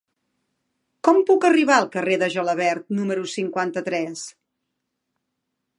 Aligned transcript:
Com 1.07 1.19
puc 1.27 1.45
arribar 1.49 1.75
al 1.81 1.87
carrer 1.97 2.17
de 2.23 2.31
Gelabert 2.37 2.87
número 3.01 3.29
cinquanta-tres? 3.35 4.29